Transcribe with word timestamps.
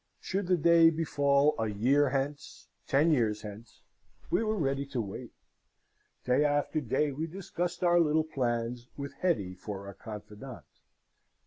Should 0.19 0.47
the 0.47 0.57
day 0.57 0.89
befall 0.89 1.53
a 1.59 1.67
year 1.67 2.09
hence 2.09 2.67
ten 2.87 3.11
years 3.11 3.43
hence 3.43 3.83
we 4.31 4.43
were 4.43 4.57
ready 4.57 4.83
to 4.87 4.99
wait. 4.99 5.31
Day 6.25 6.43
after 6.43 6.81
day 6.81 7.11
we 7.11 7.27
discussed 7.27 7.83
our 7.83 7.99
little 7.99 8.23
plans, 8.23 8.89
with 8.97 9.13
Hetty 9.13 9.53
for 9.53 9.85
our 9.85 9.93
confidante. 9.93 10.65